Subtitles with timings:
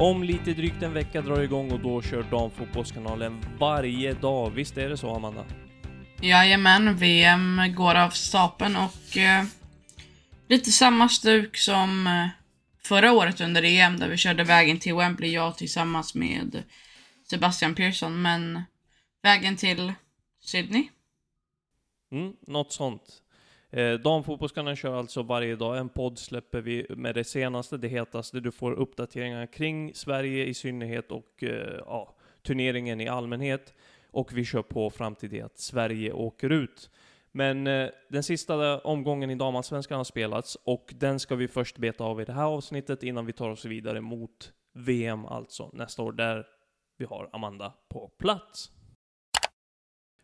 [0.00, 4.50] Om lite drygt en vecka drar igång och då kör Damfotbollskanalen varje dag.
[4.50, 5.44] Visst är det så, Amanda?
[6.22, 9.44] Jajamän, VM går av stapeln och eh,
[10.48, 12.28] lite samma stuk som eh,
[12.82, 16.62] förra året under EM där vi körde vägen till Wembley, jag tillsammans med
[17.30, 18.62] Sebastian Persson, men
[19.22, 19.92] vägen till
[20.40, 20.88] Sydney.
[22.12, 23.02] Mm, något sånt.
[23.70, 25.78] Eh, Damfotbollskanalen kör alltså varje dag.
[25.78, 28.40] En podd släpper vi med det senaste, det hetaste.
[28.40, 33.74] Du får uppdateringar kring Sverige i synnerhet och eh, ja, turneringen i allmänhet.
[34.10, 36.90] Och vi kör på fram till det att Sverige åker ut.
[37.32, 42.04] Men eh, den sista omgången i damallsvenskan har spelats och den ska vi först beta
[42.04, 46.12] av i det här avsnittet innan vi tar oss vidare mot VM alltså nästa år
[46.12, 46.46] där
[46.96, 48.70] vi har Amanda på plats.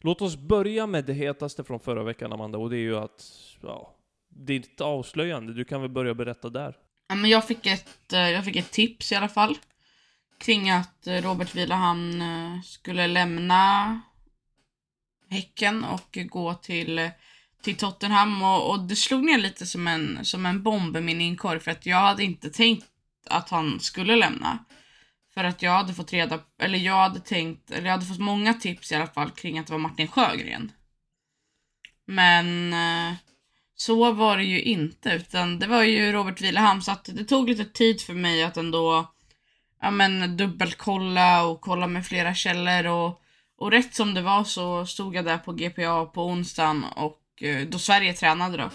[0.04, 3.32] Låt oss börja med det hetaste från förra veckan, Amanda, och det är ju att,
[3.62, 3.96] ja,
[4.28, 5.52] ditt avslöjande.
[5.52, 6.76] Du kan väl börja berätta där?
[7.08, 9.58] Ja, men jag, fick ett, eh, jag fick ett tips i alla fall.
[10.38, 14.00] Kring att eh, Robert Vilahamn eh, skulle lämna
[15.30, 17.10] Häcken och gå till,
[17.62, 18.42] till Tottenham.
[18.42, 21.60] Och, och det slog ner lite som en, som en bomb i min inkorg.
[21.60, 22.86] För att jag hade inte tänkt
[23.26, 24.58] att han skulle lämna.
[25.34, 28.54] För att jag hade fått reda, eller jag hade tänkt, eller jag hade fått många
[28.54, 30.72] tips i alla fall kring att det var Martin Sjögren.
[32.06, 33.14] Men eh,
[33.76, 37.48] så var det ju inte, utan det var ju Robert Vilahamn, så att det tog
[37.48, 39.14] lite tid för mig att ändå
[39.80, 43.22] ja, men, dubbelkolla och kolla med flera källor och,
[43.58, 47.66] och rätt som det var så stod jag där på GPA på onsdagen och eh,
[47.66, 48.70] då Sverige tränade då.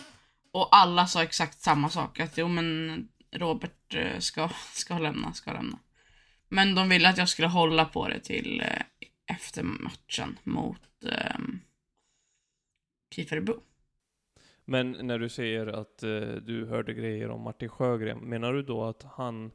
[0.52, 5.53] Och alla sa exakt samma sak, att jo men Robert eh, ska, ska lämna, ska
[5.53, 5.80] lämna.
[6.50, 11.40] Men de ville att jag skulle hålla på det till eh, efter matchen mot eh,
[13.16, 13.54] Kiferebo.
[14.66, 18.84] Men när du säger att eh, du hörde grejer om Martin Sjögren, menar du då
[18.84, 19.46] att han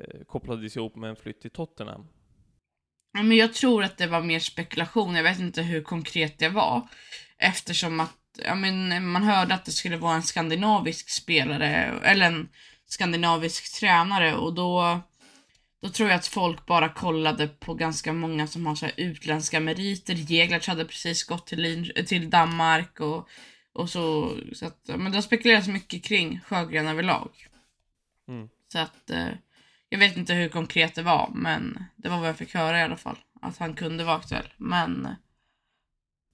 [0.00, 2.06] eh, kopplades ihop med en flytt till Tottenham?
[3.12, 5.14] Ja, men jag tror att det var mer spekulation.
[5.14, 6.88] Jag vet inte hur konkret det var.
[7.38, 12.48] Eftersom att ja, men, man hörde att det skulle vara en skandinavisk spelare, eller en
[12.86, 15.00] skandinavisk tränare och då
[15.84, 20.14] då tror jag att folk bara kollade på ganska många som har så utländska meriter.
[20.14, 23.28] Jeglarts hade precis gått till, Lin till Danmark och,
[23.72, 24.36] och så.
[24.52, 27.30] så att, men det har spekulerats mycket kring Sjögren överlag.
[28.28, 28.48] Mm.
[28.72, 29.28] Så att eh,
[29.88, 32.82] jag vet inte hur konkret det var, men det var vad jag fick höra i
[32.82, 33.18] alla fall.
[33.40, 34.52] Att han kunde vara aktuell.
[34.56, 35.08] Men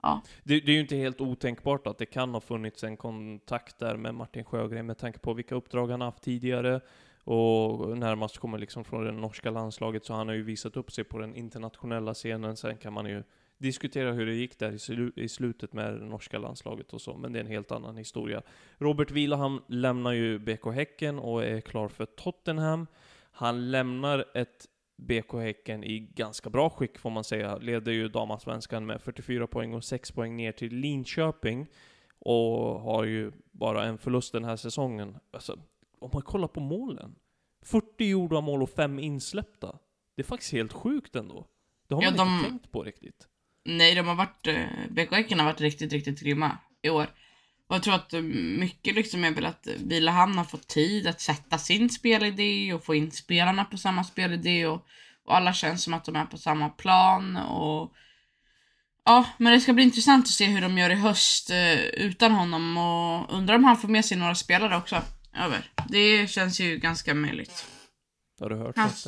[0.02, 0.22] ja.
[0.42, 3.96] Det, det är ju inte helt otänkbart att det kan ha funnits en kontakt där
[3.96, 6.80] med Martin Sjögren med tanke på vilka uppdrag han haft tidigare
[7.30, 11.04] och närmast kommer liksom från det norska landslaget, så han har ju visat upp sig
[11.04, 12.56] på den internationella scenen.
[12.56, 13.22] Sen kan man ju
[13.58, 17.16] diskutera hur det gick där i, slu i slutet med det norska landslaget och så,
[17.16, 18.42] men det är en helt annan historia.
[18.78, 22.86] Robert Vilahamn lämnar ju BK Häcken och är klar för Tottenham.
[23.30, 24.66] Han lämnar ett
[24.96, 27.56] BK Häcken i ganska bra skick får man säga.
[27.56, 31.66] Leder ju damallsvenskan med 44 poäng och 6 poäng ner till Linköping.
[32.18, 35.16] Och har ju bara en förlust den här säsongen.
[35.30, 35.58] Alltså,
[36.00, 37.14] om man kollar på målen.
[37.62, 39.78] 40 gjorda mål och 5 insläppta.
[40.16, 41.46] Det är faktiskt helt sjukt ändå.
[41.88, 43.26] Det har Ja, man de- inte tänkt på riktigt.
[43.64, 47.06] Nej, de har varit, eh, BK Häcken har varit riktigt, riktigt grymma i år.
[47.68, 48.20] Och jag tror att eh,
[48.58, 52.94] mycket liksom är väl att Vilahamn har fått tid att sätta sin spelidé och få
[52.94, 54.86] in spelarna på samma spelidé och,
[55.24, 57.92] och alla känns som att de är på samma plan och
[59.04, 62.32] Ja, men det ska bli intressant att se hur de gör i höst eh, utan
[62.32, 64.96] honom och undrar om han får med sig några spelare också
[65.36, 65.70] över.
[65.88, 67.66] Det känns ju ganska möjligt.
[68.40, 69.06] Har du hört Han- något?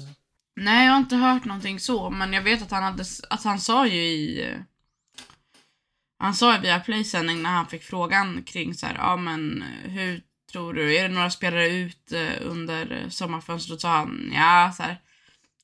[0.56, 3.60] Nej, jag har inte hört någonting så, men jag vet att han hade, att han
[3.60, 4.44] sa ju i...
[4.50, 4.58] eh,
[6.18, 9.90] Han sa ju via Play-sändning när han fick frågan kring så här, ja men eh,
[9.90, 10.22] hur
[10.52, 13.76] tror du, är det några spelare ut eh, under sommarfönstret?
[13.76, 15.00] Då sa han, ja så här,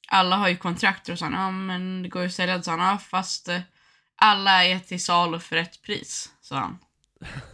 [0.08, 2.62] alla har ju kontrakt och så han, ja men det går ju att sälja.
[2.62, 3.48] Så han, ja fast
[4.16, 6.78] alla är till salu för ett pris, sa han.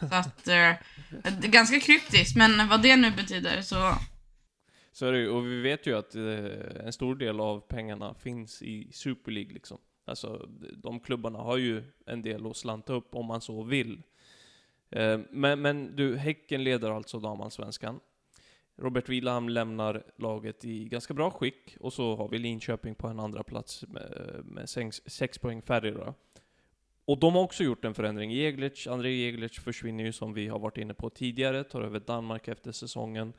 [0.00, 0.72] Så att, eh,
[1.40, 3.94] ganska kryptiskt, men vad det nu betyder så,
[4.92, 8.14] Så är det ju, och vi vet ju att eh, en stor del av pengarna
[8.14, 9.78] finns i Super League liksom.
[10.06, 14.02] Alltså, de klubbarna har ju en del att slanta upp om man så vill.
[14.90, 18.00] Eh, men, men du, Häcken leder alltså damallsvenskan.
[18.76, 23.20] Robert Wilhelm lämnar laget i ganska bra skick, och så har vi Linköping på en
[23.20, 26.14] andra plats med, med sex, sex poäng färre då.
[27.04, 28.30] Och de har också gjort en förändring.
[28.30, 32.48] Jeglic, André Jeglic försvinner ju som vi har varit inne på tidigare, tar över Danmark
[32.48, 33.32] efter säsongen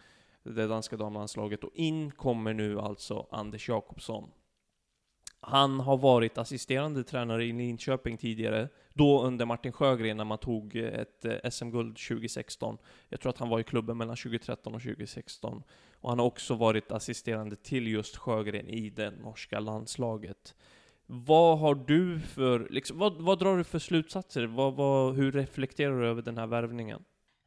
[0.43, 4.29] det danska damlandslaget och in kommer nu alltså Anders Jakobsson.
[5.39, 10.75] Han har varit assisterande tränare i Linköping tidigare, då under Martin Sjögren när man tog
[10.75, 12.77] ett eh, SM-guld 2016.
[13.09, 15.63] Jag tror att han var i klubben mellan 2013 och 2016.
[16.01, 20.55] Och han har också varit assisterande till just Sjögren i det norska landslaget.
[21.07, 24.43] Vad har du för, liksom, vad, vad drar du för slutsatser?
[24.43, 27.01] Vad, vad, hur reflekterar du över den här värvningen?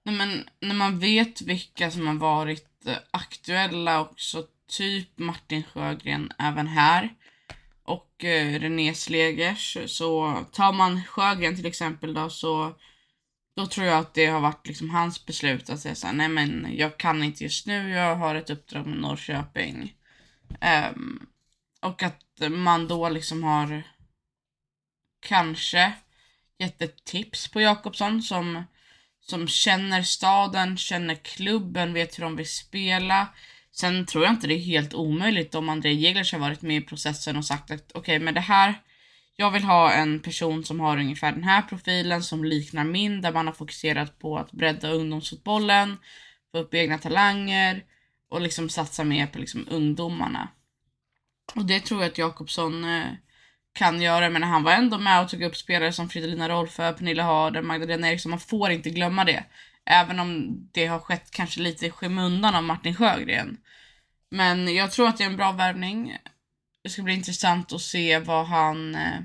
[0.04, 4.44] Nej, men när man vet vilka som har varit eh, aktuella också,
[4.78, 7.14] typ Martin Sjögren även här
[7.82, 12.74] och eh, René Slegers, så tar man Sjögren till exempel då så
[13.56, 16.66] då tror jag att det har varit liksom hans beslut att säga såhär, nej men
[16.76, 19.94] jag kan inte just nu, jag har ett uppdrag med Norrköping.
[20.92, 21.26] Um,
[21.82, 23.82] och att man då liksom har
[25.26, 25.92] kanske
[26.58, 28.64] gett ett tips på Jakobsson som
[29.30, 33.28] som känner staden, känner klubben, vet hur de vill spela.
[33.72, 36.86] Sen tror jag inte det är helt omöjligt om André Jeglers har varit med i
[36.86, 38.74] processen och sagt att okej, men det här,
[39.36, 43.32] jag vill ha en person som har ungefär den här profilen som liknar min, där
[43.32, 45.98] man har fokuserat på att bredda ungdomsfotbollen,
[46.52, 47.84] få upp egna talanger
[48.30, 50.48] och liksom satsa mer på liksom ungdomarna.
[51.54, 53.06] Och det tror jag att Jakobsson eh,
[53.72, 57.22] kan göra, men han var ändå med och tog upp spelare som Fridolina Rolfö, Pernilla
[57.22, 58.30] Harder, Magdalena Eriksson.
[58.30, 59.44] Man får inte glömma det.
[59.86, 63.56] Även om det har skett kanske lite i skymundan av Martin Sjögren.
[64.30, 66.16] Men jag tror att det är en bra värvning.
[66.82, 69.20] Det ska bli intressant att se vad han, eh,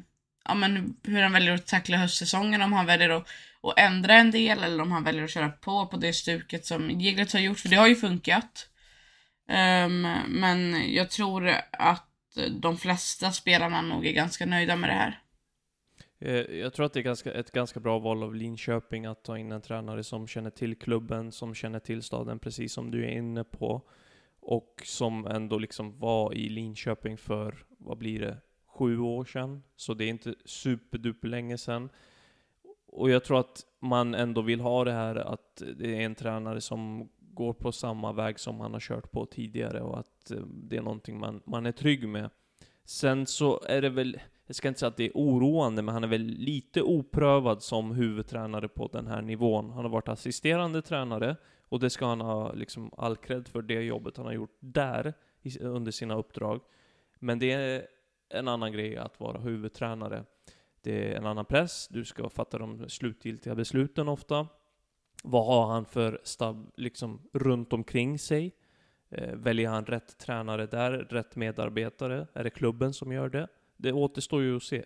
[0.45, 3.27] ja men hur han väljer att tackla höstsäsongen, om han väljer att,
[3.63, 6.91] att ändra en del eller om han väljer att köra på på det stuket som
[6.91, 8.69] Jiglet har gjort, för det har ju funkat.
[9.49, 12.12] Um, men jag tror att
[12.61, 15.19] de flesta spelarna nog är ganska nöjda med det här.
[16.19, 19.37] Eh, jag tror att det är ganska, ett ganska bra val av Linköping att ta
[19.37, 23.11] in en tränare som känner till klubben, som känner till staden, precis som du är
[23.11, 23.81] inne på.
[24.39, 28.37] Och som ändå liksom var i Linköping för, vad blir det,
[28.67, 29.63] sju år sedan.
[29.75, 31.89] Så det är inte superduper länge sedan.
[32.87, 36.61] Och jag tror att man ändå vill ha det här att det är en tränare
[36.61, 40.77] som går på samma väg som han har kört på tidigare och att eh, det
[40.77, 42.29] är någonting man, man är trygg med.
[42.85, 46.03] Sen så är det väl, jag ska inte säga att det är oroande, men han
[46.03, 49.69] är väl lite oprövad som huvudtränare på den här nivån.
[49.69, 51.35] Han har varit assisterande tränare,
[51.69, 55.13] och det ska han ha liksom all cred för det jobbet han har gjort där,
[55.59, 56.61] under sina uppdrag.
[57.19, 57.87] Men det är
[58.29, 60.23] en annan grej att vara huvudtränare.
[60.81, 64.47] Det är en annan press, du ska fatta de slutgiltiga besluten ofta.
[65.25, 68.51] Vad har han för stab liksom runt omkring sig?
[69.09, 72.27] Eh, väljer han rätt tränare där, rätt medarbetare?
[72.33, 73.47] Är det klubben som gör det?
[73.77, 74.83] Det återstår ju att se.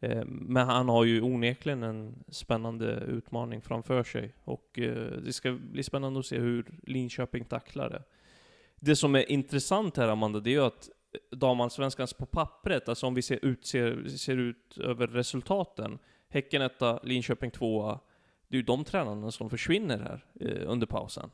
[0.00, 5.52] Eh, men han har ju onekligen en spännande utmaning framför sig och eh, det ska
[5.52, 8.02] bli spännande att se hur Linköping tacklar det.
[8.80, 13.06] Det som är intressant här Amanda, det är ju att eh, damallsvenskans på pappret, alltså
[13.06, 18.00] om vi ser ut, ser, ser ut över resultaten, Häcken etta, Linköping tvåa,
[18.48, 21.30] det är ju de tränarna som försvinner här eh, under pausen.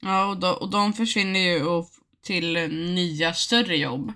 [0.00, 1.90] Ja, och de, och de försvinner ju och
[2.22, 4.12] till nya större jobb.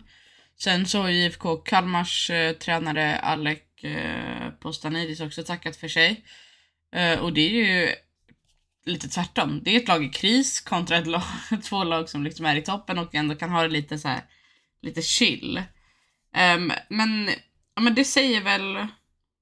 [0.58, 6.24] Sen så har ju IFK Kalmars eh, tränare Alec eh, Postanidis också tackat för sig.
[6.92, 7.94] Eh, och det är ju
[8.84, 9.60] lite tvärtom.
[9.64, 11.22] Det är ett lag i kris kontra ett lag,
[11.64, 14.20] två lag som liksom är i toppen och ändå kan ha det lite så här,
[14.82, 15.62] lite chill.
[16.32, 17.30] Ehm, men,
[17.74, 18.86] ja, men det säger väl,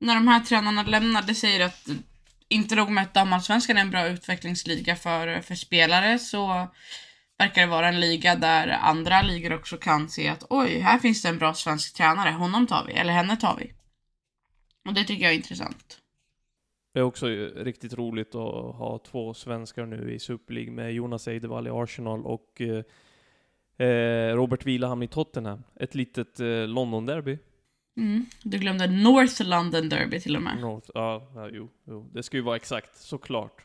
[0.00, 1.88] när de här tränarna lämnar, det säger att
[2.54, 6.68] inte nog med att damallsvenskan är en bra utvecklingsliga för, för spelare så
[7.38, 11.22] verkar det vara en liga där andra ligor också kan se att oj, här finns
[11.22, 13.72] det en bra svensk tränare, honom tar vi, eller henne tar vi.
[14.88, 15.98] Och det tycker jag är intressant.
[16.94, 21.28] Det är också riktigt roligt att ha två svenskar nu i Super League med Jonas
[21.28, 22.84] Eidevall i Arsenal och eh,
[23.76, 25.62] Eh, Robert Vilahamn i Tottenham.
[25.80, 27.38] Ett litet eh, London-derby.
[27.96, 28.26] Mm.
[28.42, 30.60] Du glömde North London Derby till och med.
[30.60, 32.10] North, ja, ja, jo, jo.
[32.12, 33.64] Det ska ju vara exakt, såklart.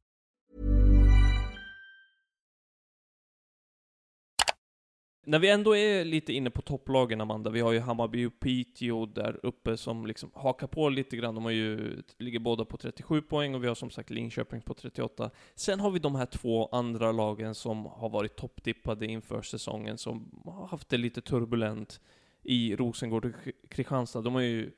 [5.23, 9.05] När vi ändå är lite inne på topplagen, Amanda, vi har ju Hammarby och Piteå
[9.05, 11.35] där uppe som liksom hakar på lite grann.
[11.35, 14.73] De har ju, ligger båda på 37 poäng och vi har som sagt Linköping på
[14.73, 15.31] 38.
[15.55, 20.41] Sen har vi de här två andra lagen som har varit topptippade inför säsongen, som
[20.45, 22.01] har haft det lite turbulent
[22.43, 23.31] i Rosengård och
[23.69, 24.21] Kristianstad.
[24.21, 24.71] De har ju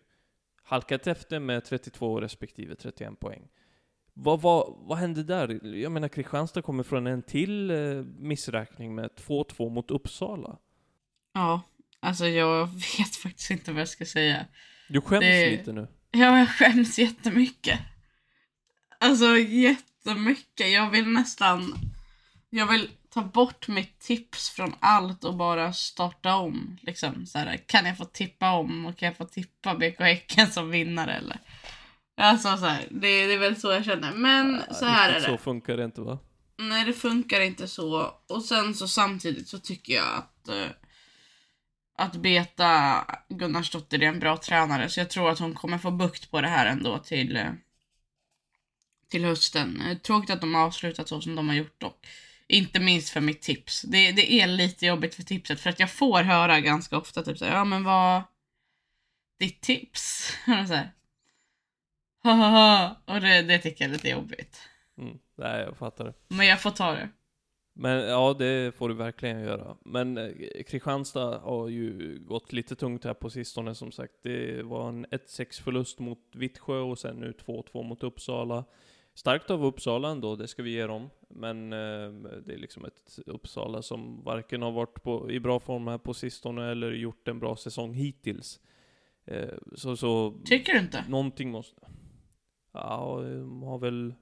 [0.64, 3.48] halkat efter med 32 respektive 31 poäng.
[4.14, 5.66] Vad, vad, vad hände där?
[5.76, 7.78] Jag menar, Kristianstad kommer från en till eh,
[8.20, 10.58] missräkning med 2-2 mot Uppsala.
[11.34, 11.62] Ja,
[12.00, 14.46] alltså jag vet faktiskt inte vad jag ska säga.
[14.90, 15.88] Du skäms Det- lite nu.
[16.12, 17.80] Ja, jag skäms jättemycket.
[19.00, 20.72] Alltså jättemycket.
[20.72, 21.74] Jag vill nästan...
[22.50, 26.78] Jag vill ta bort mitt tips från allt och bara starta om.
[26.82, 30.48] Liksom så här, kan jag få tippa om och kan jag få tippa BK Häcken
[30.48, 31.38] som vinnare eller?
[32.24, 34.12] Alltså så här, det, det är väl så jag känner.
[34.12, 35.26] Men så här är det.
[35.26, 36.20] Så funkar det inte va?
[36.58, 38.14] Nej, det funkar inte så.
[38.28, 40.72] Och sen så samtidigt så tycker jag att eh,
[41.98, 46.32] att Beta Gunnarsdotter är en bra tränare så jag tror att hon kommer få bukt
[46.32, 47.52] på det här ändå till eh,
[49.10, 49.82] till hösten.
[49.82, 52.08] Eh, Tråkigt att de har avslutat så som de har gjort dock.
[52.48, 53.82] Inte minst för mitt tips.
[53.82, 57.38] Det, det är lite jobbigt för tipset för att jag får höra ganska ofta typ
[57.38, 58.24] såhär, ja men vad
[59.40, 60.34] ditt tips?
[60.48, 60.92] Och så här.
[63.06, 64.58] Och det, det tycker jag är lite jobbigt.
[64.98, 65.18] Mm.
[65.36, 66.14] Nej, jag fattar det.
[66.28, 67.10] Men jag får ta det.
[67.76, 69.78] Men ja, det får du verkligen göra.
[69.86, 70.32] Men eh,
[70.68, 74.14] Kristianstad har ju gått lite tungt här på sistone som sagt.
[74.24, 78.66] Det var en 1-6 förlust mot Vittsjö och sen nu 2-2 mot Uppsala.
[79.14, 81.10] Starkt av Uppsala ändå, det ska vi ge dem.
[81.30, 82.10] Men eh,
[82.46, 86.14] det är liksom ett Uppsala som varken har varit på, i bra form här på
[86.14, 88.60] sistone eller gjort en bra säsong hittills.
[89.26, 91.04] Eh, så, så Tycker du inte?
[91.08, 91.82] någonting måste...
[92.74, 94.14] Ja, de har väl...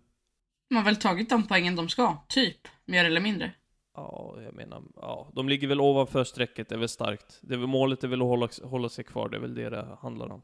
[0.69, 2.67] De har väl tagit de poängen de ska, typ.
[2.85, 3.53] Mer eller mindre.
[3.95, 7.39] Ja, jag menar, ja, de ligger väl ovanför strecket, det är väl starkt.
[7.41, 9.69] Det är väl, målet är väl att hålla, hålla sig kvar, det är väl det
[9.69, 10.41] det handlar om.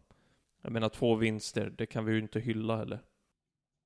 [0.62, 3.00] Jag menar två vinster, det kan vi ju inte hylla heller.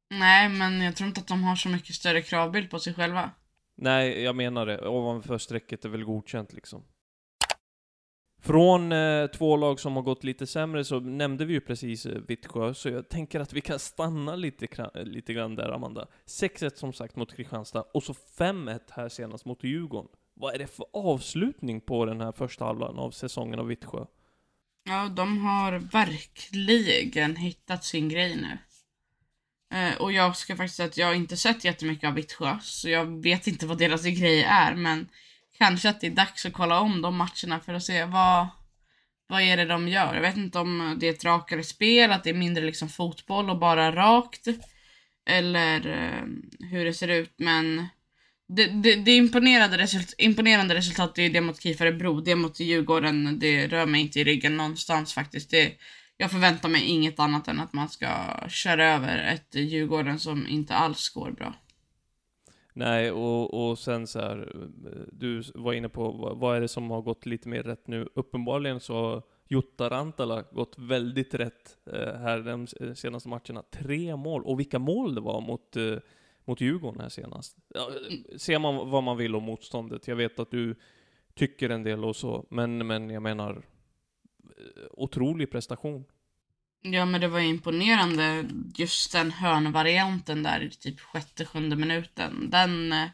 [0.10, 3.32] Nej, men jag tror inte att de har så mycket större kravbild på sig själva.
[3.76, 4.88] Nej, jag menar det.
[4.88, 6.84] Ovanför strecket är väl godkänt liksom.
[8.44, 12.22] Från eh, två lag som har gått lite sämre så nämnde vi ju precis eh,
[12.28, 16.08] Vittsjö, så jag tänker att vi kan stanna lite, eh, lite grann där, Amanda.
[16.26, 20.10] 6-1 som sagt mot Kristianstad, och så 5-1 här senast mot Djurgården.
[20.34, 24.06] Vad är det för avslutning på den här första halvan av säsongen av Vittsjö?
[24.84, 28.58] Ja, de har verkligen hittat sin grej nu.
[29.78, 32.90] Eh, och jag ska faktiskt säga att jag har inte sett jättemycket av Vittsjö, så
[32.90, 35.10] jag vet inte vad deras grej är, men
[35.62, 38.48] kanske att det är dags att kolla om de matcherna för att se vad,
[39.28, 40.16] vad är det de gör.
[40.16, 43.50] Jag vet inte om det är ett rakare spel, att det är mindre liksom fotboll
[43.50, 44.48] och bara rakt,
[45.30, 46.24] eller eh,
[46.70, 47.88] hur det ser ut, men
[48.48, 52.22] det, det, det imponerande, resultat, imponerande resultat är det mot KIF Örebro.
[52.22, 55.52] Det mot Djurgården, det rör mig inte i ryggen någonstans faktiskt.
[55.52, 55.74] Det,
[56.18, 58.08] jag förväntar mig inget annat än att man ska
[58.50, 61.54] köra över ett Djurgården som inte alls går bra.
[62.74, 64.56] Nej, och, och sen så här,
[65.12, 68.10] du var inne på vad, vad är det som har gått lite mer rätt nu?
[68.14, 73.64] Uppenbarligen så har Jutta Rantala gått väldigt rätt eh, här de senaste matcherna.
[73.72, 75.98] Tre mål, och vilka mål det var mot, eh,
[76.46, 77.58] mot Djurgården här senast.
[77.68, 77.90] Ja,
[78.38, 80.08] ser man vad man vill om motståndet.
[80.08, 80.76] Jag vet att du
[81.34, 83.64] tycker en del och så, men, men jag menar,
[84.44, 86.06] eh, otrolig prestation.
[86.82, 88.46] Ja men det var ju imponerande
[88.76, 92.50] just den hörnvarianten där i typ sjätte, sjunde minuten.
[92.50, 93.08] Den, eh,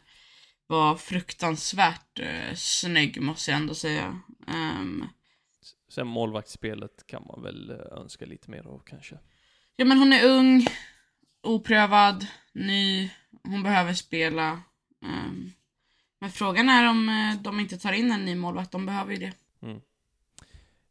[0.68, 4.20] var fruktansvärt eh, snygg måste jag ändå säga.
[4.46, 5.04] Ehm,
[5.88, 9.18] Sen målvaktsspelet kan man väl eh, önska lite mer av kanske.
[9.76, 10.66] ja men hon är ung,
[11.42, 13.10] oprövad, ny,
[13.42, 14.62] hon behöver spela.
[15.04, 15.52] Ehm,
[16.20, 19.18] men frågan är om eh, de inte tar in en ny målvakt, de behöver ju
[19.18, 19.32] det.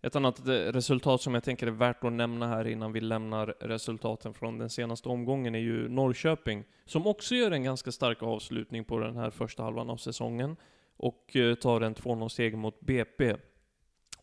[0.08, 3.56] Ett annat eh, resultat som jag tänker är värt att nämna här innan vi lämnar
[3.60, 8.86] resultaten från den senaste omgången är ju Norrköping, som också gör en ganska stark avslutning
[8.86, 10.56] på den här första halvan av säsongen
[10.98, 13.36] och eh, tar en 2-0-seger mot BP.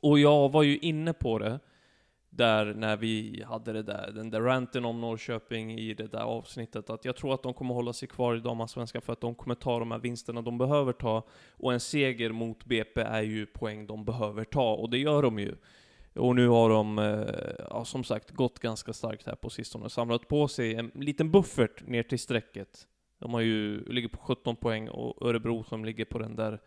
[0.00, 1.60] Och jag var ju inne på det
[2.36, 6.90] där när vi hade det där, den där ranten om Norrköping i det där avsnittet,
[6.90, 9.54] att jag tror att de kommer hålla sig kvar i damallsvenskan för att de kommer
[9.54, 11.22] ta de här vinsterna de behöver ta.
[11.50, 15.38] Och en seger mot BP är ju poäng de behöver ta, och det gör de
[15.38, 15.54] ju.
[16.14, 19.90] Och nu har de, eh, ja, som sagt, gått ganska starkt här på sistone.
[19.90, 22.86] Samlat på sig en liten buffert ner till strecket.
[23.18, 26.60] De har ju, ligger på 17 poäng och Örebro som ligger på den där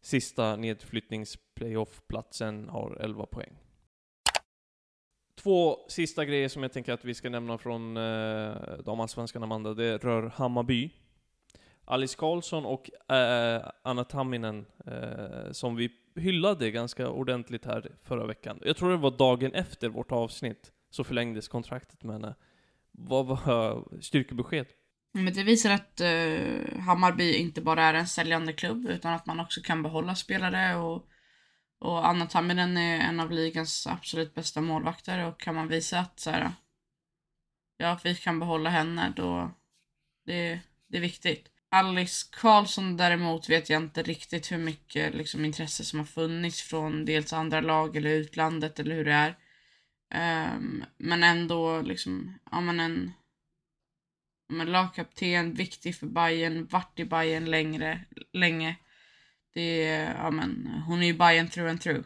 [0.00, 3.56] sista nedflyttningsplayoffplatsen har 11 poäng.
[5.42, 8.52] Två sista grejer som jag tänker att vi ska nämna från eh,
[8.84, 10.90] damallsvenskan, Amanda, det rör Hammarby.
[11.84, 18.58] Alice Karlsson och eh, Anna Tamminen, eh, som vi hyllade ganska ordentligt här förra veckan.
[18.64, 22.34] Jag tror det var dagen efter vårt avsnitt, så förlängdes kontraktet med henne.
[22.92, 24.66] Vad var styrkebesked?
[25.12, 29.40] Men det visar att eh, Hammarby inte bara är en säljande klubb utan att man
[29.40, 31.06] också kan behålla spelare och,
[31.80, 36.20] och Anna Tamminen är en av ligans absolut bästa målvakter och kan man visa att
[36.20, 36.52] så här,
[37.76, 39.50] ja, vi kan behålla henne då
[40.26, 41.48] det, det är viktigt.
[41.70, 47.04] Alice Karlsson däremot vet jag inte riktigt hur mycket liksom, intresse som har funnits från
[47.04, 49.36] dels andra lag eller utlandet eller hur det är.
[50.54, 53.12] Um, men ändå liksom, ja men en
[54.50, 58.00] men lagkapten, viktig för Bayern, varit i Bayern längre,
[58.32, 58.76] länge.
[59.52, 62.04] Det är, ja men, hon är ju Bayern through and through.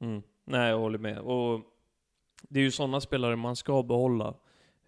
[0.00, 0.22] Mm.
[0.44, 1.18] Nej, jag håller med.
[1.18, 1.60] Och
[2.48, 4.34] det är ju sådana spelare man ska behålla.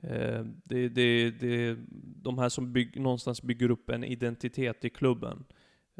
[0.01, 1.77] Eh, det, det, det,
[2.23, 5.44] de här som bygg, någonstans bygger upp en identitet i klubben.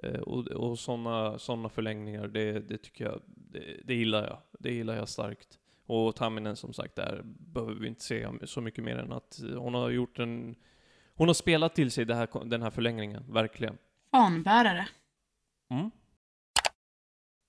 [0.03, 4.39] Eh, och och sådana såna förlängningar, det, det tycker jag, det, det gillar jag.
[4.59, 5.59] Det gillar jag starkt.
[5.87, 9.75] Och Tamminen som sagt, där behöver vi inte säga så mycket mer än att hon
[9.75, 10.55] har gjort en...
[11.15, 13.79] Hon har spelat till sig här, den här förlängningen, verkligen.
[14.11, 14.89] Fanbärare.
[15.71, 15.91] Mm.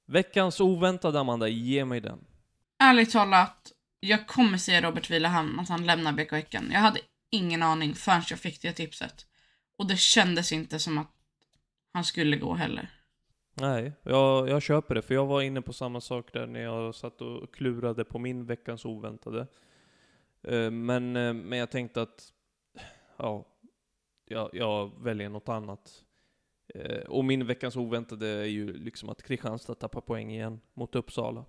[0.08, 2.26] Veckans oväntade, Amanda, ge mig den.
[2.80, 6.70] Ärligt talat, jag kommer säga Robert Vilahamn att han lämnar BK Häcken.
[6.72, 9.26] Jag hade ingen aning förrän jag fick det tipset.
[9.78, 11.12] Och det kändes inte som att
[11.94, 12.90] han skulle gå heller.
[13.54, 16.96] Nej, jag, jag köper det, för jag var inne på samma sak där när jag
[16.96, 19.48] satt och klurade på min veckans oväntade.
[20.44, 22.34] Eh, Men, eh, men jag tänkte att,
[23.18, 23.46] ja,
[24.26, 26.04] jag, jag väljer något annat.
[26.76, 31.46] Eh, och min veckans oväntade är ju liksom att Kristianstad tappar poäng igen mot Uppsala.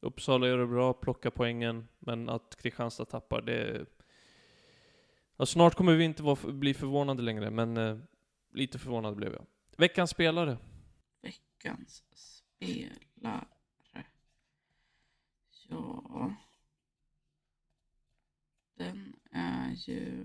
[0.00, 3.86] Uppsala gör det bra, plockar poängen, men att Kristianstad tappar, det...
[5.36, 7.98] Ja, snart kommer vi inte vara, bli förvånade längre, men eh,
[8.52, 9.46] lite förvånad blev jag.
[9.76, 10.58] Veckans spelare.
[11.22, 13.44] Veckans spelare.
[15.68, 16.34] Ja.
[18.76, 20.24] Den är ju...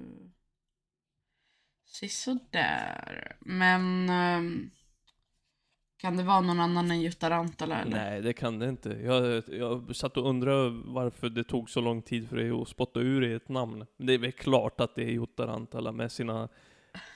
[1.89, 3.35] Sisådär.
[3.39, 4.09] Men...
[4.09, 4.71] ehm,
[5.97, 7.91] kan det vara någon annan än Jutta Rantala eller?
[7.91, 8.89] Nej, det kan det inte.
[8.89, 12.99] Jag, jag satt och undrade varför det tog så lång tid för dig att spotta
[12.99, 13.85] ur i ett namn.
[13.97, 16.49] Det är väl klart att det är Jutta Rantala med sina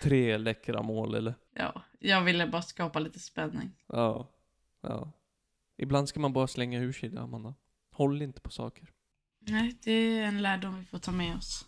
[0.01, 1.33] tre läckra mål, eller?
[1.53, 3.71] Ja, jag ville bara skapa lite spänning.
[3.87, 4.27] Ja.
[4.81, 5.11] Ja.
[5.77, 7.53] Ibland ska man bara slänga ur sig det, Amanda.
[7.91, 8.87] Håll inte på saker.
[9.39, 11.67] Nej, det är en lärdom vi får ta med oss.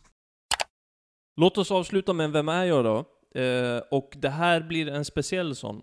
[1.38, 3.06] Låt oss avsluta med Vem är jag då?
[3.40, 5.82] Eh, och det här blir en speciell sån.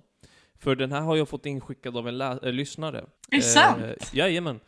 [0.58, 2.98] För den här har jag fått inskickad av en äh, lyssnare.
[3.30, 4.10] Är det sant?
[4.12, 4.60] Jajamän.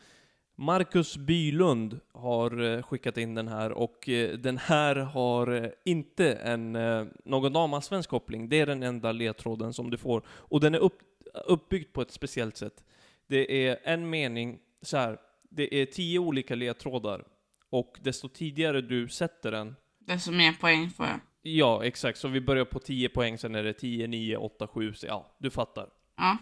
[0.56, 6.32] Marcus Bylund har eh, skickat in den här och eh, den här har eh, inte
[6.32, 8.48] en, eh, någon damallsvensk koppling.
[8.48, 10.22] Det är den enda ledtråden som du får.
[10.28, 10.98] Och den är upp,
[11.46, 12.84] uppbyggd på ett speciellt sätt.
[13.26, 15.18] Det är en mening, så här.
[15.50, 17.24] det är tio olika ledtrådar.
[17.70, 21.20] Och desto tidigare du sätter den, Desto mer poäng får jag.
[21.42, 22.18] Ja, exakt.
[22.18, 25.36] Så vi börjar på 10 poäng, sen är det 10, 9, 8, 7, så ja,
[25.38, 25.90] du fattar.
[26.16, 26.38] Ja.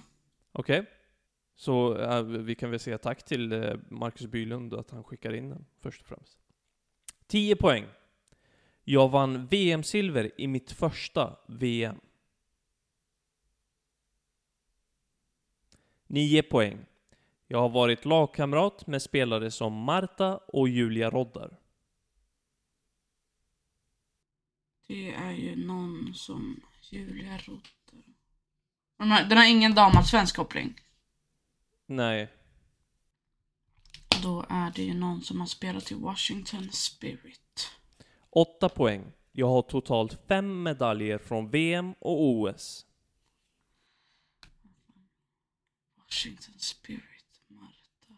[0.53, 0.87] Okej?
[1.55, 5.49] Så äh, vi kan väl säga tack till äh, Marcus Bylund att han skickar in
[5.49, 6.39] den, först och främst.
[7.27, 7.85] 10 poäng.
[8.85, 12.01] Jag vann VM-silver i mitt första VM.
[16.07, 16.79] 9 poäng.
[17.47, 21.59] Jag har varit lagkamrat med spelare som Marta och Julia Roddar.
[24.87, 28.03] Det är ju någon som Julia Rotter.
[28.99, 30.81] De har- Den har ingen damallsvensk koppling.
[31.87, 32.33] Nej.
[34.23, 37.71] Då är det ju någon som har spelat i Washington Spirit.
[38.31, 39.13] Åtta poäng.
[39.33, 42.87] Jag har totalt fem medaljer från VM och OS.
[45.97, 48.15] Washington Spirit, Marta.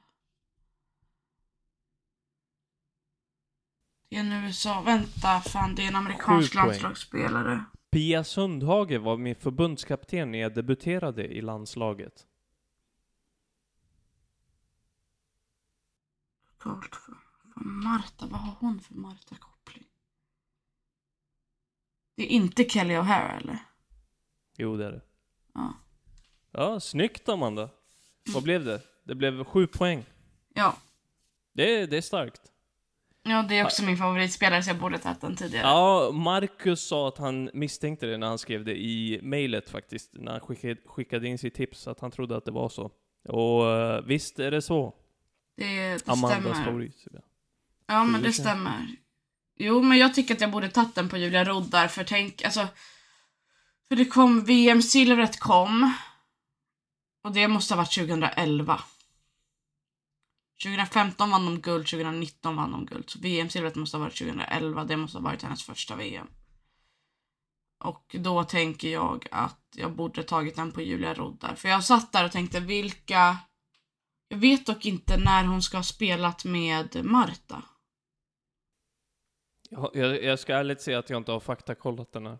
[4.14, 4.81] Det är en USA.
[4.81, 7.64] Vänta, fan det är en amerikansk landslagsspelare.
[7.90, 12.27] Pia Sundhage var min förbundskapten när jag debuterade i landslaget.
[16.59, 17.14] Coolt för,
[17.55, 18.27] för Marta.
[18.27, 19.85] Vad har hon för Marta-koppling?
[22.16, 23.59] Det är inte Kelly O'Hara eller?
[24.57, 25.03] Jo, det är det.
[25.55, 25.74] Ja.
[26.50, 27.70] Ja, snyggt Amanda.
[28.35, 28.83] Vad blev det?
[29.05, 30.05] Det blev sju poäng.
[30.55, 30.77] Ja.
[31.53, 32.54] Det det är starkt.
[33.26, 35.66] Ja, det är också min favoritspelare så jag borde tagit den tidigare.
[35.66, 40.32] Ja, Marcus sa att han misstänkte det när han skrev det i mejlet faktiskt, när
[40.32, 42.90] han skickade, skickade in sitt tips, att han trodde att det var så.
[43.28, 44.94] Och eh, visst är det så.
[45.56, 46.64] Det, det Amandas stämmer.
[46.64, 47.06] favorit.
[47.87, 48.87] Ja, men det stämmer.
[49.56, 52.68] Jo, men jag tycker att jag borde tagit den på Julia Roddar för tänk, alltså.
[53.88, 55.92] För det kom, VM-silvret kom.
[57.24, 58.80] Och det måste ha varit 2011.
[60.64, 63.11] 2015 vann de guld, 2019 vann de guld.
[63.11, 66.27] Så VM-silvret måste ha varit 2011, det måste ha varit hennes första VM.
[67.85, 71.55] Och då tänker jag att jag borde tagit den på Julia Roddar.
[71.55, 73.37] För jag satt där och tänkte vilka...
[74.29, 77.62] Jag vet dock inte när hon ska ha spelat med Marta.
[79.70, 82.38] Jag, jag, ska ärligt säga att jag inte har faktakollat den här.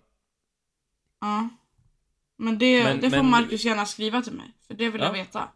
[1.21, 1.49] Ja.
[2.37, 4.53] Men det, Men- det får men- Marcus gärna skriva till mig.
[4.67, 5.07] För det vill Ja.
[5.07, 5.49] jag veta.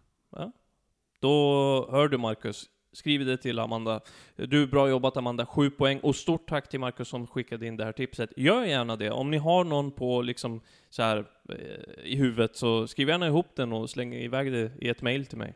[1.21, 2.67] Då hör du Marcus.
[2.93, 4.01] Skriv det till Amanda.
[4.37, 5.47] Du, bra jobbat Amanda.
[5.47, 6.01] Sju poäng.
[6.01, 8.31] Och stort tack till Marcus som skickade in det här tipset.
[8.37, 9.11] Gör gärna det.
[9.11, 13.47] Om ni har någon på liksom så här eh, i huvudet så skriv gärna ihop
[13.57, 15.55] den och släng iväg det i ett mail till mig.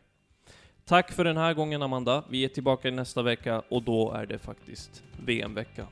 [0.85, 2.23] Tack för den här gången Amanda.
[2.29, 5.87] Vi är tillbaka nästa vecka och då är det faktiskt VM-vecka.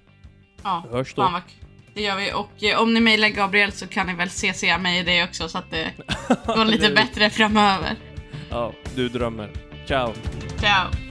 [0.63, 1.21] Ja, Vi hörs då.
[1.21, 1.41] fan
[1.93, 2.33] Det gör vi.
[2.33, 5.47] Och eh, om ni mejlar Gabriel så kan ni väl CCa mig i det också
[5.49, 5.93] så att det
[6.45, 7.95] går lite bättre framöver.
[8.51, 9.49] Ja, du drömmer.
[9.87, 10.13] Ciao!
[10.59, 11.10] Ciao.